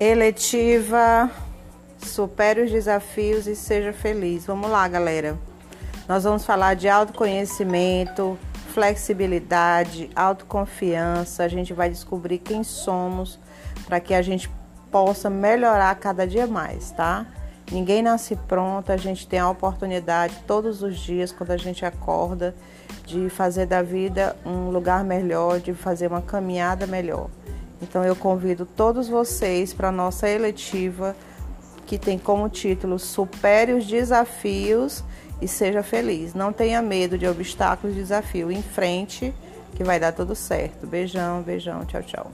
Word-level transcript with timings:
Eletiva, 0.00 1.30
supere 1.98 2.62
os 2.62 2.70
desafios 2.70 3.46
e 3.46 3.54
seja 3.54 3.92
feliz. 3.92 4.44
Vamos 4.44 4.68
lá, 4.68 4.88
galera. 4.88 5.38
Nós 6.08 6.24
vamos 6.24 6.44
falar 6.44 6.74
de 6.74 6.88
autoconhecimento, 6.88 8.36
flexibilidade, 8.72 10.10
autoconfiança. 10.16 11.44
A 11.44 11.48
gente 11.48 11.72
vai 11.72 11.88
descobrir 11.88 12.38
quem 12.38 12.64
somos 12.64 13.38
para 13.86 14.00
que 14.00 14.12
a 14.12 14.20
gente 14.20 14.50
possa 14.90 15.30
melhorar 15.30 15.94
cada 15.94 16.26
dia 16.26 16.48
mais, 16.48 16.90
tá? 16.90 17.24
Ninguém 17.70 18.02
nasce 18.02 18.34
pronto, 18.34 18.90
a 18.90 18.96
gente 18.96 19.28
tem 19.28 19.38
a 19.38 19.48
oportunidade 19.48 20.42
todos 20.44 20.82
os 20.82 20.98
dias, 20.98 21.30
quando 21.30 21.52
a 21.52 21.56
gente 21.56 21.86
acorda, 21.86 22.54
de 23.06 23.30
fazer 23.30 23.66
da 23.66 23.80
vida 23.80 24.36
um 24.44 24.70
lugar 24.70 25.04
melhor, 25.04 25.60
de 25.60 25.72
fazer 25.72 26.08
uma 26.08 26.20
caminhada 26.20 26.84
melhor. 26.84 27.30
Então 27.84 28.02
eu 28.02 28.16
convido 28.16 28.66
todos 28.66 29.08
vocês 29.08 29.72
para 29.72 29.88
a 29.88 29.92
nossa 29.92 30.28
eletiva 30.28 31.14
que 31.86 31.98
tem 31.98 32.18
como 32.18 32.48
título 32.48 32.98
Supere 32.98 33.74
os 33.74 33.86
desafios 33.86 35.04
e 35.40 35.46
seja 35.46 35.82
feliz. 35.82 36.34
Não 36.34 36.52
tenha 36.52 36.80
medo 36.80 37.18
de 37.18 37.26
obstáculos 37.26 37.94
e 37.94 38.00
desafios. 38.00 38.50
Em 38.50 38.62
frente 38.62 39.34
que 39.76 39.84
vai 39.84 40.00
dar 40.00 40.12
tudo 40.12 40.34
certo. 40.34 40.86
Beijão, 40.86 41.42
beijão, 41.42 41.84
tchau, 41.84 42.02
tchau. 42.02 42.32